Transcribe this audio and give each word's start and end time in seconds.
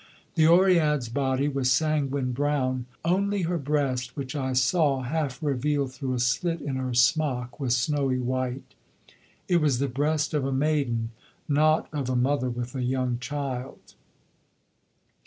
The 0.33 0.47
Oread's 0.47 1.09
body 1.09 1.47
was 1.47 1.71
sanguine 1.71 2.31
brown, 2.31 2.87
only 3.05 3.43
her 3.43 3.59
breast, 3.59 4.17
which 4.17 4.35
I 4.35 4.53
saw 4.53 5.03
half 5.03 5.43
revealed 5.43 5.93
through 5.93 6.15
a 6.15 6.19
slit 6.19 6.59
in 6.59 6.75
her 6.77 6.95
smock, 6.95 7.59
was 7.59 7.77
snowy 7.77 8.17
white. 8.17 8.73
It 9.47 9.57
was 9.57 9.77
the 9.77 9.87
breast 9.87 10.33
of 10.33 10.43
a 10.43 10.51
maiden, 10.51 11.11
not 11.47 11.87
of 11.93 12.09
a 12.09 12.15
mother 12.15 12.49
with 12.49 12.73
a 12.73 12.81
young 12.81 13.19
child. 13.19 13.93